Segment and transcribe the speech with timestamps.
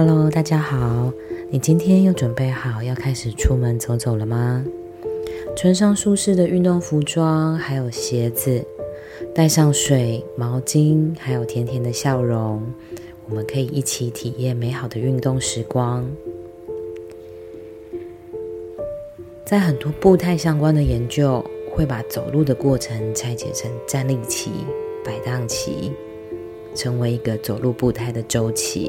[0.00, 1.12] Hello，大家好。
[1.50, 4.64] 你今天又准备好要开始出门走走了吗？
[5.56, 8.64] 穿上舒适的运动服装，还有鞋子，
[9.34, 12.62] 带上水、毛巾，还有甜甜的笑容，
[13.28, 16.08] 我们可以一起体验美好的运动时光。
[19.44, 24.52] 在很多步态相关的研究，会把走路的过程拆解成站立期、
[25.04, 25.92] 摆荡期，
[26.72, 28.88] 成为一个走路步态的周期。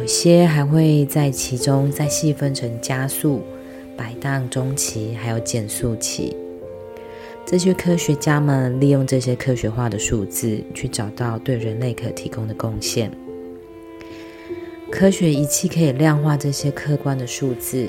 [0.00, 3.42] 有些还会在其中再细分成加速、
[3.96, 6.36] 摆荡中期，还有减速期。
[7.44, 13.10] 这些科学家们利用这些科学化的数字，去找到对人类可提供的贡献。
[14.88, 17.88] 科学仪器可以量化这些客观的数字，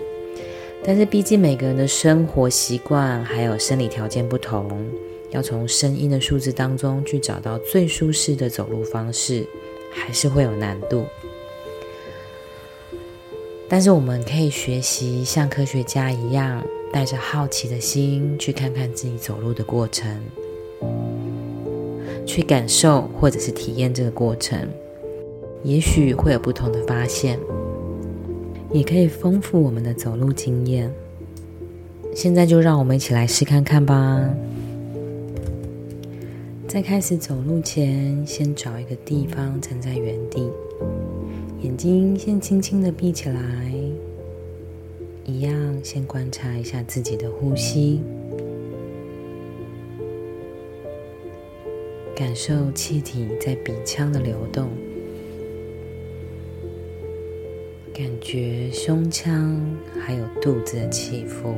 [0.84, 4.84] 但是毕竟每个人的生活习惯还有生理条件不同，
[5.30, 9.46] 要从声音的数字当中去找到最舒适的走路方式，
[9.92, 11.06] 还是会有难度。
[13.72, 20.20] 但是我们可以学习像科学家一样，带着好奇的心去看看自己走路的过程，
[22.26, 24.68] 去感受或者是体验这个过程，
[25.64, 27.40] 也许会有不同的发现，
[28.72, 30.92] 也可以丰富我们的走路经验。
[32.16, 34.28] 现在就让我们一起来试看看吧。
[36.68, 40.50] 在开始走路前，先找一个地方站在原地。
[41.62, 43.74] 眼睛先轻轻的闭起来，
[45.26, 48.00] 一样先观察一下自己的呼吸，
[52.16, 54.70] 感受气体在鼻腔的流动，
[57.94, 59.60] 感觉胸腔
[60.00, 61.54] 还有肚子的起伏。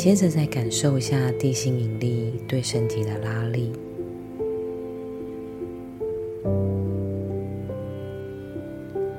[0.00, 3.70] 接着再感受一下地心引力对身体的拉力，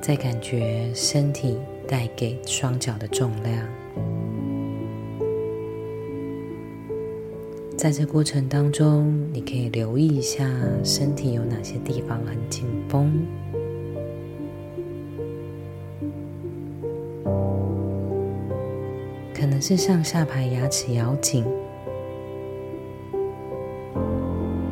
[0.00, 1.56] 再感觉身体
[1.86, 3.64] 带给双脚的重量。
[7.76, 10.44] 在这过程当中，你可以留意一下
[10.82, 13.24] 身体有哪些地方很紧绷。
[19.64, 21.44] 是上下排牙齿咬紧，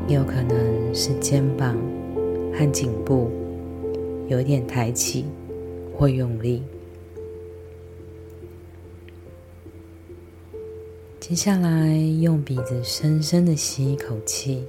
[0.09, 1.79] 也有可能是肩膀
[2.53, 3.31] 和颈部
[4.27, 5.27] 有点抬起
[5.97, 6.65] 或用力。
[11.21, 14.65] 接下来用鼻子深深的吸一口气，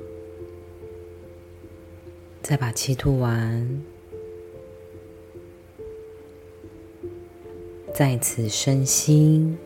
[2.43, 3.81] 再把气吐完，
[7.91, 9.57] 再次深吸。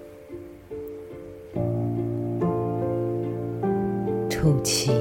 [4.45, 4.91] 吐气，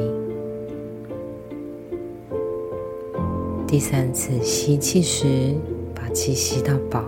[3.67, 5.55] 第三次吸气时，
[5.95, 7.03] 把气吸到饱；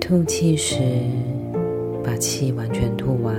[0.00, 0.78] 吐气时，
[2.04, 3.34] 把气完全吐完。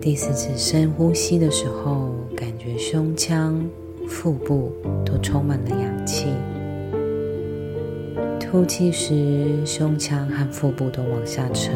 [0.00, 3.68] 第四次深呼吸的时候，感觉胸腔、
[4.06, 4.70] 腹部
[5.04, 6.26] 都充满了氧气。
[8.40, 11.72] 吐气时，胸腔和腹部都往下沉。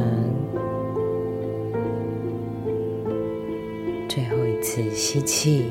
[4.09, 5.67] 最后一次吸气，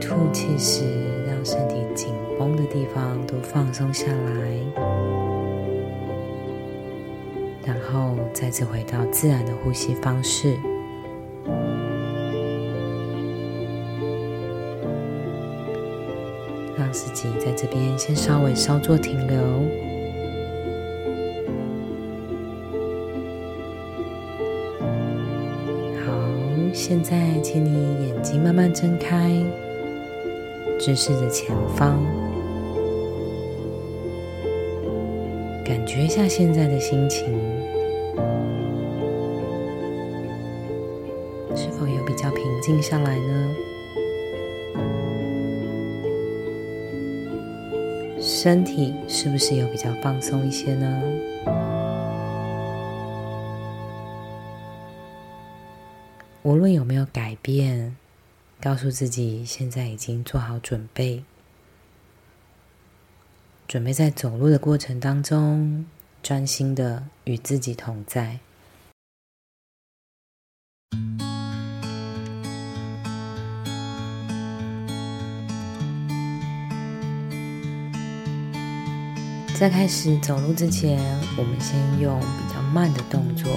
[0.00, 0.84] 吐气时，
[1.26, 4.50] 让身体紧绷的地方都放松下来，
[7.66, 10.56] 然后再次回到自然的呼吸方式。
[16.98, 19.38] 自己在这边先稍微稍作停留。
[26.04, 26.12] 好，
[26.72, 29.30] 现在请你眼睛慢慢睁开，
[30.80, 31.94] 直视着前方，
[35.64, 37.32] 感觉一下现在的心情，
[41.54, 43.54] 是否有比较平静下来呢？
[48.40, 51.02] 身体是不是有比较放松一些呢？
[56.44, 57.96] 无论有没有改变，
[58.60, 61.24] 告诉自己现在已经做好准备，
[63.66, 65.84] 准备在走路的过程当中
[66.22, 68.38] 专心的与自己同在。
[79.58, 81.00] 在开始走路之前，
[81.36, 83.50] 我们先用比较慢的动作，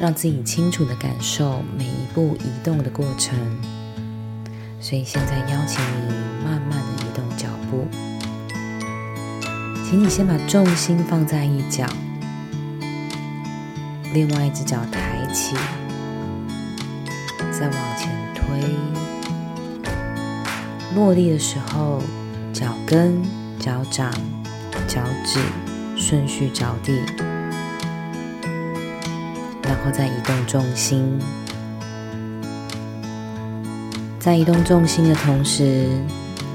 [0.00, 3.38] 让自己清楚的感受每一步移动的过程。
[4.80, 6.12] 所以现在邀请你
[6.44, 7.86] 慢慢的移动脚步，
[9.88, 11.86] 请你先把重心放在一脚，
[14.12, 15.54] 另外一只脚抬起，
[17.52, 18.74] 再往前推。
[20.96, 22.02] 落地的时候，
[22.52, 23.22] 脚跟、
[23.66, 24.12] 脚掌、
[24.86, 25.40] 脚趾
[25.96, 27.00] 顺序着地，
[29.60, 31.18] 然后再移动重心。
[34.20, 35.88] 在移动重心的同时，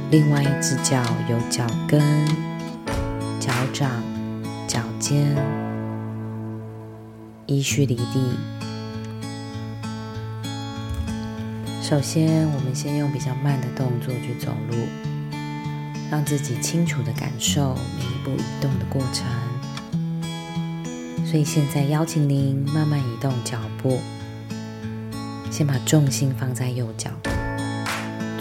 [0.10, 2.00] 另外一只脚由脚跟、
[3.42, 3.92] 脚掌、
[4.66, 5.36] 脚尖
[7.46, 8.38] 依序离地。
[11.82, 14.78] 首先，我们先用比较慢的动作去走路，
[16.12, 19.26] 让自己清楚的感受每一步移动的过程。
[21.26, 24.02] 所以，现在邀请您慢慢移动脚步，
[25.50, 27.10] 先把重心放在右脚。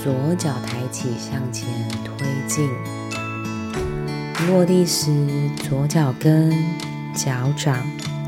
[0.03, 1.69] 左脚抬起，向前
[2.05, 2.69] 推进。
[4.49, 6.51] 落地时，左脚跟、
[7.15, 7.77] 脚掌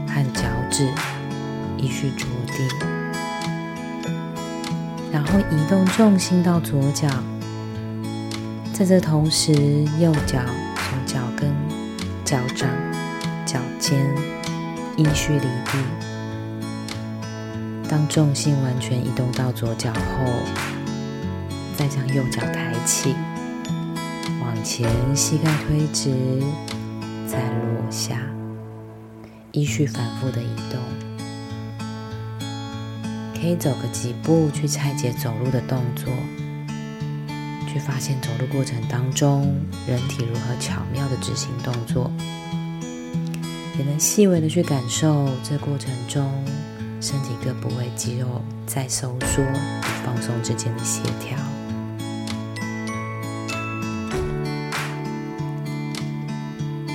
[0.07, 0.87] 和脚趾
[1.77, 2.69] 依序着地，
[5.11, 7.09] 然后移动重心到左脚。
[8.85, 9.53] 在这同时，
[10.01, 10.41] 右脚
[10.75, 11.55] 从脚跟、
[12.25, 12.69] 脚掌、
[13.47, 14.05] 脚尖
[14.97, 15.79] 依序离地。
[17.89, 20.25] 当重心完全移动到左脚后，
[21.77, 23.15] 再将右脚抬起，
[24.41, 26.13] 往前，膝盖推直，
[27.29, 28.19] 再落下，
[29.53, 30.81] 依序反复的移动。
[33.41, 36.13] 可以走个几步去拆解走路的动作，
[37.73, 42.13] 去发现走路过程当中人体如何巧妙的执行动作，
[43.79, 46.31] 也能细微的去感受这过程中
[47.01, 51.39] 身体各部位肌肉在收缩与放松之间的协调。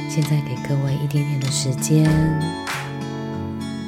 [0.08, 2.06] 现在给各位一点点的时间，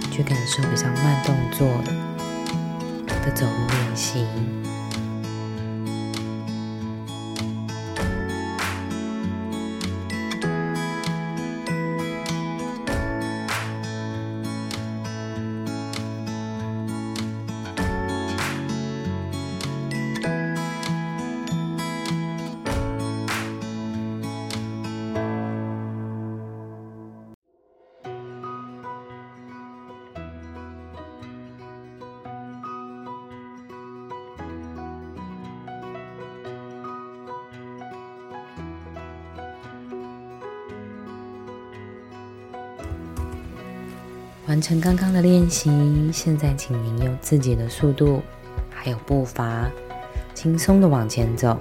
[0.09, 1.67] 去感受比较慢动作
[3.07, 4.25] 的走路练习。
[44.49, 45.69] 完成刚刚的练习，
[46.11, 48.19] 现在请您用自己的速度，
[48.71, 49.69] 还有步伐，
[50.33, 51.55] 轻松的往前走。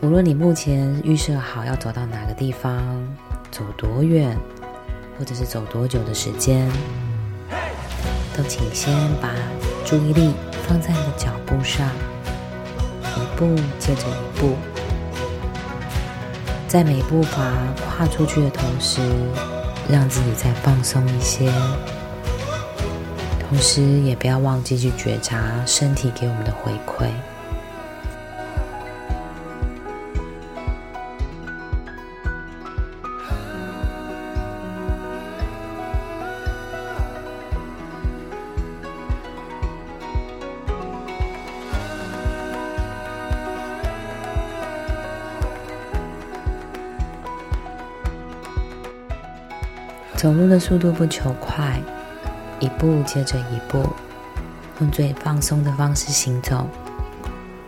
[0.00, 2.82] 无论你目前预设好要走到哪个地方，
[3.50, 4.34] 走多远，
[5.18, 6.66] 或者是走多久的时间，
[8.34, 9.34] 都请先把
[9.84, 10.32] 注意力
[10.66, 11.86] 放在你的脚步上，
[13.18, 14.56] 一步接着一步，
[16.66, 17.52] 在每步伐
[17.86, 19.02] 跨出去的同时。
[19.90, 21.50] 让自己再放松一些，
[23.40, 27.08] 同时也不要忘记去觉察身体给我们的回馈。
[50.20, 51.80] 走路的速度不求快，
[52.58, 53.88] 一步接着一步，
[54.78, 56.66] 用最放松的方式行走。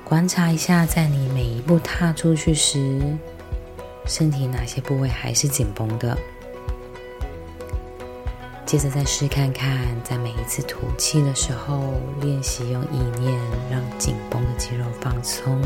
[0.05, 3.01] 观察一下，在你每一步踏出去时，
[4.05, 6.15] 身体哪些部位还是紧绷的。
[8.67, 13.35] 接着再试看看，在每一次吐气的时候，练习用意念
[13.71, 15.59] 让紧绷的肌肉放松。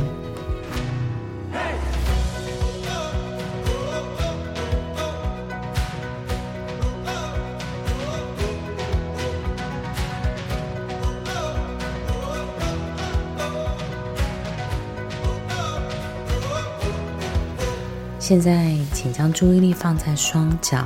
[18.29, 20.85] 现在，请将注意力放在双脚，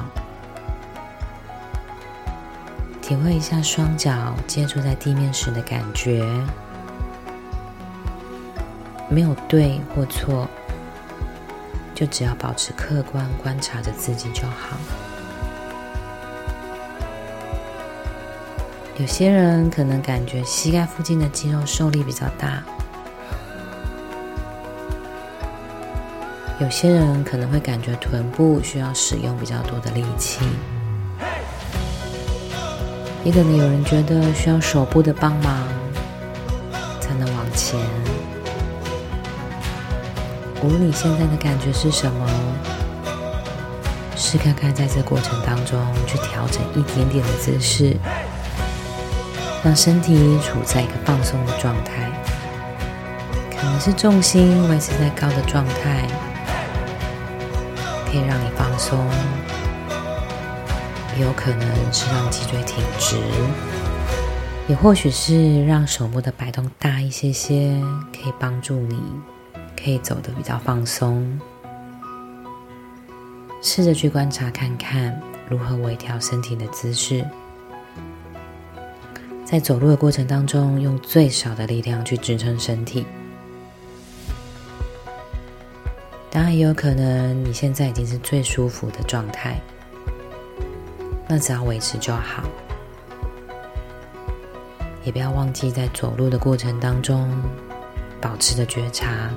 [3.00, 6.22] 体会一下双脚接触在地面时的感觉。
[9.08, 10.46] 没有对或错，
[11.94, 14.76] 就只要保持客观观察着自己就好。
[18.98, 22.62] 有些人可能感觉膝盖附近的肌肉受力比较大，
[26.60, 30.40] 有些人可能会感觉臀部需要使用比较多的力气，
[33.24, 35.66] 也可能有人觉得需要手部的帮忙
[37.00, 37.80] 才能往前。
[40.62, 42.26] 无论你现在的感觉是什么，
[44.14, 47.96] 试看看在这过程当中去调整一点点的姿势，
[49.64, 52.12] 让身体处在一个放松的状态。
[53.58, 56.06] 可能是重心维持在高的状态，
[58.10, 58.98] 可以让你放松；
[61.16, 63.16] 也有可能是让脊椎挺直，
[64.68, 67.80] 也或许是让手部的摆动大一些些，
[68.12, 69.00] 可以帮助你。
[69.82, 71.40] 可以走得比较放松，
[73.62, 77.24] 试着去观察看看如何微调身体的姿势，
[79.42, 83.06] 在走路的过程当中，用最少的力量去支撑身体。
[86.30, 89.60] 当然，也有可能你现在已经是最舒服的状态，
[91.28, 92.44] 那只要维持就好，
[95.04, 97.28] 也不要忘记在走路的过程当中
[98.20, 99.28] 保持着觉察。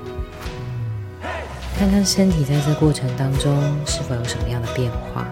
[1.76, 3.52] 看看身体在这过程当中
[3.84, 5.26] 是否有什么样的变化。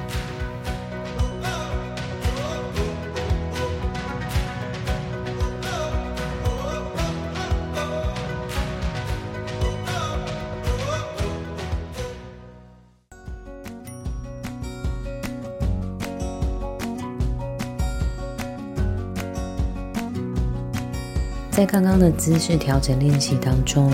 [21.63, 23.89] 在刚刚的姿势调整练习当中。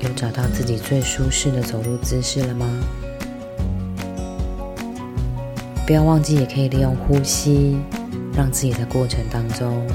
[0.00, 2.66] 有找到自己最舒适的走路姿势了吗？
[5.86, 7.76] 不要忘记，也可以利用呼吸，
[8.34, 9.86] 让自己在过程当中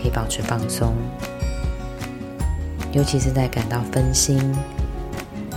[0.00, 0.94] 可以保持放松。
[2.92, 4.38] 尤其是在感到分心，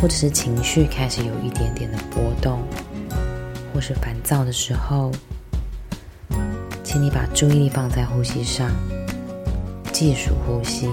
[0.01, 2.63] 或者是情绪开始有一点点的波动，
[3.71, 5.11] 或是烦躁的时候，
[6.83, 8.71] 请你把注意力放在呼吸上，
[9.93, 10.89] 计数呼吸。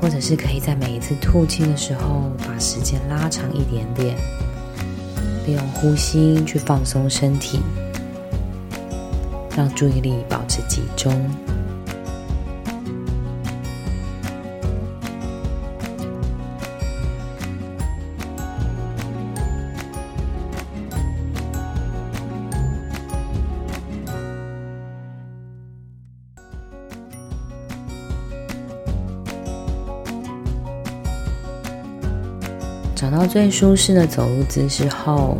[0.00, 4.16] 或者是可以在每一次吐气的时候，把时间拉长一点点，
[5.46, 7.60] 利用呼吸去放松身体，
[9.56, 11.12] 让注意力保持集中。
[32.96, 35.36] 找到最舒适的走路姿势后，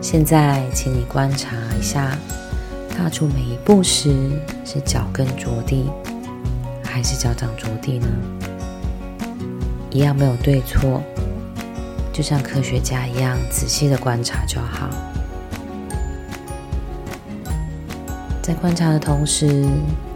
[0.00, 2.16] 现在请你观察一下，
[2.88, 4.10] 踏出每一步时
[4.64, 5.90] 是脚跟着地，
[6.82, 8.06] 还是脚掌着地呢？
[9.90, 11.02] 一样没有对错，
[12.14, 14.88] 就像科学家一样仔细的观察就好。
[18.40, 19.46] 在观察的同时，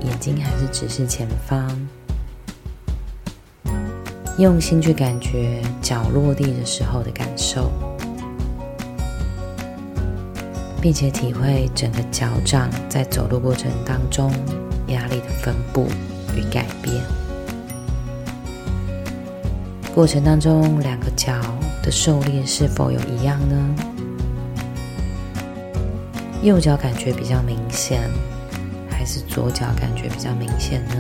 [0.01, 1.71] 眼睛还是直视前方。
[4.39, 7.73] 用心去感觉脚落地的时候的感受，
[10.79, 14.31] 并且体会整个脚掌在走路过程当中
[14.89, 15.89] 压力的分布
[16.37, 17.03] 与改变。
[19.95, 21.33] 过程当中，两个脚
[21.83, 23.75] 的受力是否有一样呢？
[26.43, 28.03] 右脚感觉比较明显，
[28.91, 30.95] 还是左脚感觉比较明显呢？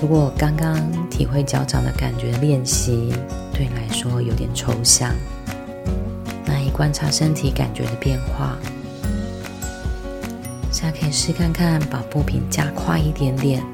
[0.00, 0.76] 如果刚刚
[1.08, 3.12] 体会脚掌的感觉练习
[3.52, 5.14] 对你来说有点抽象，
[6.44, 8.56] 那以观察身体感觉的变化，
[10.70, 13.64] 现在可以试看看把步频加快一点点，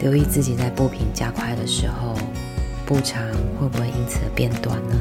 [0.00, 2.14] 留意自己在步频加快的时候，
[2.86, 3.22] 步长
[3.60, 4.96] 会不会因此而变短呢？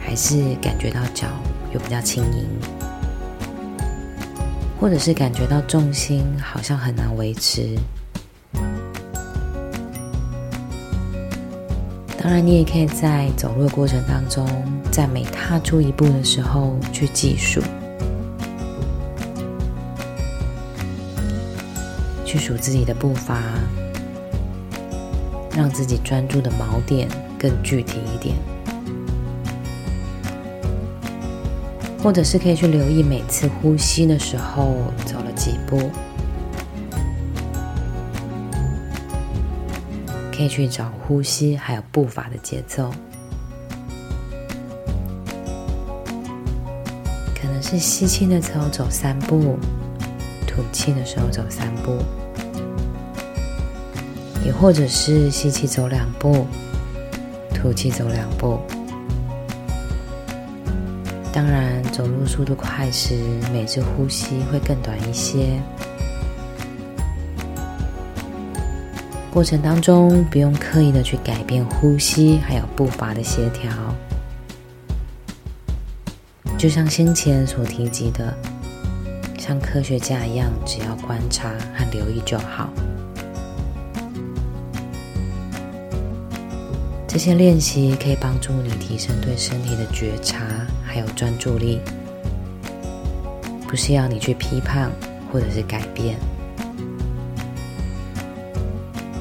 [0.00, 1.26] 还是感觉到脚
[1.72, 2.75] 有比较轻盈？
[4.78, 7.76] 或者是感觉到重心好像很难维持，
[12.18, 14.46] 当然，你也可以在走路的过程当中，
[14.92, 17.62] 在每踏出一步的时候去计数，
[22.24, 23.42] 去数自己的步伐，
[25.56, 28.36] 让自己专注的锚点更具体一点。
[32.06, 35.90] 或者是可以去留意每次呼吸的时候走了几步，
[40.32, 42.92] 可以去找呼吸还有步伐的节奏，
[47.34, 49.58] 可能是吸气的时候走三步，
[50.46, 51.98] 吐气的时候走三步，
[54.44, 56.46] 也或者是吸气走两步，
[57.52, 58.60] 吐气走两步。
[61.36, 63.14] 当然，走路速度快时，
[63.52, 65.60] 每次呼吸会更短一些。
[69.30, 73.70] 过程当中不用刻意的去改变呼吸，还有步伐的协调。
[76.56, 78.34] 就像先前所提及的，
[79.38, 82.70] 像科学家一样，只要观察和留意就好。
[87.06, 90.40] 这些练习可以帮助你提升对身体的觉察。
[90.96, 91.78] 还有专注力，
[93.68, 94.90] 不是要你去批判
[95.30, 96.16] 或者是改变。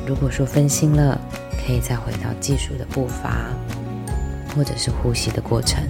[0.08, 1.20] 如果说分心了，
[1.67, 3.50] 可以再回到技术的步伐，
[4.55, 5.84] 或者是呼吸的过程。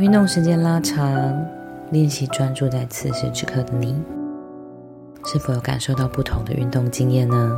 [0.00, 1.46] 运动时间拉长，
[1.90, 3.94] 练习专注在此时此刻的你，
[5.26, 7.54] 是否有感受到不同的运动经验呢？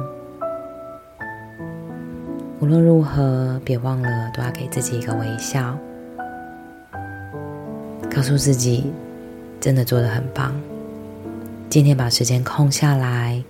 [2.58, 5.78] 无论如何，别忘了都要给自己一个微笑，
[8.12, 8.92] 告诉自己
[9.60, 10.52] 真的做的很棒。
[11.70, 13.40] 今天把时间空下来，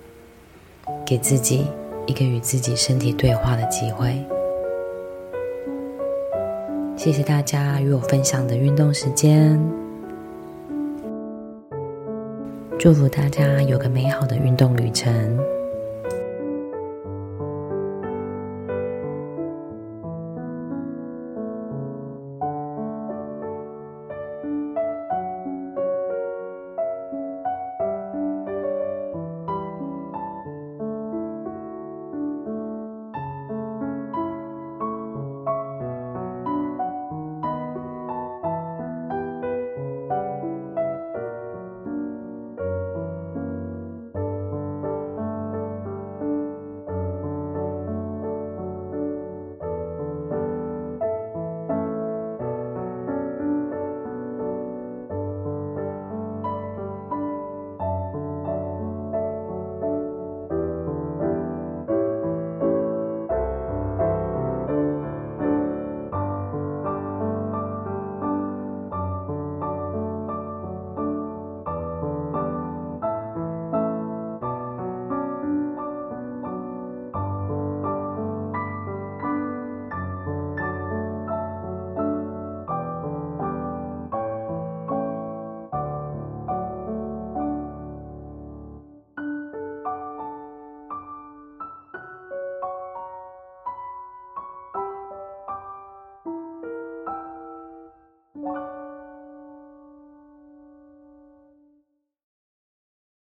[1.03, 1.65] 给自己
[2.05, 4.23] 一个与自己身体对话的机会。
[7.03, 9.59] 谢谢大家与我分享的运动时间，
[12.79, 15.37] 祝福大家有个美好的运动旅程。